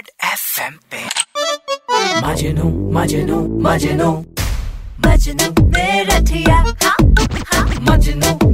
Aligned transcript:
Red 0.00 0.08
FM 0.24 0.74
पे। 0.90 0.98
मजनू 2.26 2.68
मजनू 2.92 3.38
मजनू। 3.60 4.10
मजनू 5.06 5.66
मेरा 5.66 6.14
हाँ, 6.52 6.76
हाँ। 6.84 7.66
मजनू 7.90 8.50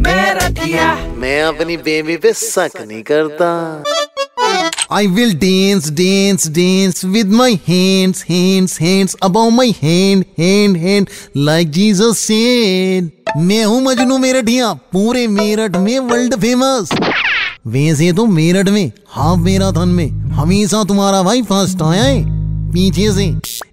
मैं 1.17 1.43
अपनी 1.43 1.77
बेबी 1.77 2.17
पे 2.17 2.33
शक 2.33 2.81
नहीं 2.81 3.03
करता। 3.11 3.51
I 4.97 5.05
will 5.15 5.33
dance, 5.45 5.87
dance, 6.01 6.49
dance 6.59 7.05
with 7.15 7.33
my 7.39 7.51
hands, 7.69 8.25
hands, 8.31 8.77
hands 8.81 9.17
above 9.29 9.51
my 9.61 9.69
hand, 9.85 10.27
hand, 10.41 10.81
hand, 10.85 11.15
like 11.49 11.73
Jesus 11.79 12.27
said. 12.27 13.11
मैं 13.39 13.65
हूँ 13.65 13.83
मजनू 13.83 14.19
मेरठिया 14.19 14.73
पूरे 14.93 15.27
मेरठ 15.29 15.77
में 15.77 15.99
वर्ल्ड 15.99 16.41
फ़ेमस 16.41 16.93
वैसे 17.67 18.13
तो 18.13 18.27
मेरठ 18.27 18.69
में 18.69 18.91
हाफ़ 19.09 19.39
मैराथन 19.39 19.89
में 19.89 20.26
हमेशा 20.47 20.83
तुम्हारा 20.85 21.23
भाई 21.23 21.41
फ़र्स्ट 21.43 21.81
आया 21.83 22.03
है। 22.03 22.21
पीछे 22.73 23.11
से। 23.13 23.25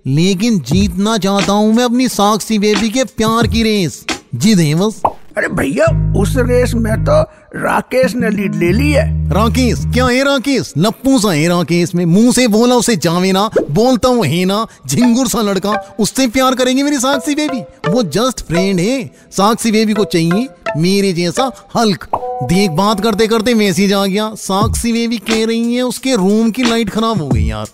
लेकिन 0.07 0.57
जीतना 0.59 1.17
चाहता 1.17 1.53
हूँ 1.53 1.73
मैं 1.73 1.83
अपनी 1.83 2.07
साक्षी 2.07 2.57
बेबी 2.59 2.89
के 2.89 3.03
प्यार 3.03 3.47
की 3.47 3.63
रेस। 3.63 4.05
जिद 4.35 4.59
है 4.59 4.73
बस। 4.75 5.01
अरे 5.37 5.47
भैया 5.47 5.85
उस 6.21 6.33
रेस 6.37 6.73
में 6.73 6.93
तो 7.05 7.21
राकेश 7.55 8.15
ने 8.15 8.29
लीड 8.29 8.55
ले 8.55 8.71
ली 8.71 8.91
है। 8.91 9.05
राकेश 9.29 9.83
क्या 9.93 10.05
है 10.05 10.23
राकेश? 10.23 10.73
लप्पू 10.77 11.19
सा 11.19 11.31
है 11.31 11.47
राकेश 11.47 11.95
में। 11.95 12.05
मुँह 12.05 12.31
से 12.31 12.47
बोला 12.47 12.75
उसे 12.75 12.95
जावे 12.95 13.31
ना। 13.31 13.49
बोलता 13.71 14.09
हूँ 14.09 14.25
है 14.25 14.43
ना 14.45 14.65
झिंगुर 14.87 15.27
सा 15.27 15.41
लड़का 15.41 15.95
उससे 15.99 16.27
प्यार 16.27 16.55
करेंगे 16.55 16.83
मेरी 16.83 16.97
साक्षी 16.97 17.35
बेबी? 17.35 17.61
वो 17.91 18.03
जस्ट 18.03 18.45
फ्रेंड 18.47 18.79
है। 18.79 19.05
साक्षी 19.31 19.71
बेबी 19.71 19.93
को 19.93 20.03
चाहिए 20.03 20.47
मेरे 20.77 21.11
जैसा 21.13 21.51
हल्क। 21.75 22.07
देख 22.43 22.71
बात 22.71 23.01
करते 23.01 23.27
करते 23.27 23.53
मैसेज 23.55 23.93
आ 23.93 24.05
गया। 24.05 24.29
साक्षी 24.37 25.07
भी 25.07 25.17
कह 25.19 25.45
रही 25.45 25.75
है 25.75 25.81
उसके 25.83 26.15
रूम 26.15 26.49
की 26.51 26.63
लाइट 26.63 26.89
खराब 26.89 27.21
हो 27.21 27.27
गई 27.27 27.43
यार। 27.43 27.67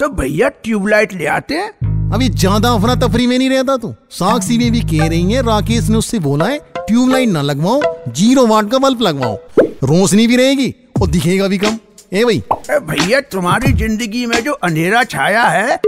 तो 0.00 0.08
भैया 0.10 0.48
ट्यूबलाइट 0.48 1.12
ले 1.14 1.26
आते 1.28 1.54
हैं? 1.54 1.70
अभी 2.14 2.28
ज़्यादा 2.28 2.70
अफरा 2.70 2.94
तफरी 2.96 3.26
में 3.26 3.36
नहीं 3.38 3.48
रहता 3.50 3.76
तू। 3.76 3.94
साक्षी 4.12 4.58
बेबी 4.58 4.80
कह 4.88 5.06
रही 5.06 5.32
है 5.32 5.42
राकेश 5.42 5.88
ने 5.88 5.96
उससे 5.96 6.18
बोला 6.20 6.46
है 6.46 6.58
ट्यूबलाइट 6.78 7.28
ना 7.28 7.42
लगवाओ 7.42 7.80
ज़ीरो 8.08 8.46
वाट 8.46 8.70
का 8.70 8.78
बल्ब 8.78 9.02
लगवाओ। 9.02 9.38
रोशनी 9.84 10.26
भी 10.26 10.36
रहेगी 10.36 10.74
और 11.00 11.08
दिखेगा 11.08 11.48
भी 11.48 11.58
कम। 11.58 11.78
ए 12.12 12.24
भाई। 12.24 12.42
भैया 12.80 13.20
तुम्हारी 13.22 13.72
ज़िंदगी 13.74 14.24
में 14.26 14.38
जो 14.44 14.52
अंधेरा 14.54 15.02
छाया 15.04 15.42
है 15.44 15.80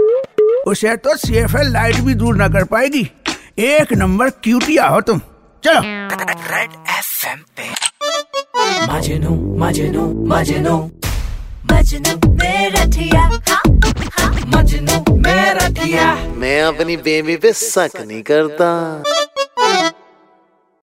उसे 0.67 0.95
तो 0.97 1.15
सीएफएल 1.17 1.71
लाइट 1.73 1.99
भी 1.99 2.13
दूर 2.15 2.41
न 2.41 2.47
कर 2.53 2.63
पाएगी। 2.65 3.07
एक 3.59 3.93
नंबर 3.93 4.29
क्यूटिया 4.43 4.87
हो 4.87 5.01
तुम। 5.01 5.21
चलो। 5.63 5.81
रेड 6.51 6.69
एफ़ 6.89 7.27
एम 7.27 7.39
पे। 7.57 7.65
मजनू 8.93 9.57
मजनू 9.57 10.25
मजनू। 10.27 10.77
मजनू 11.71 12.33
मेरा 12.33 12.85
ठिया। 12.85 13.21
हाँ, 13.21 13.61
हाँ। 14.19 14.31
मजनू 14.55 15.15
मेरठिया 15.15 16.15
मैं 16.15 16.61
अपनी 16.61 16.97
बेबी 16.97 17.35
पे 17.37 17.53
शक 17.53 17.91
नहीं 18.07 18.21
करता। 18.23 18.69